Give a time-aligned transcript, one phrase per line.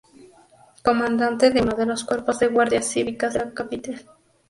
[0.83, 4.01] Comandante de uno de los cuerpos de guardias cívicas de la capital.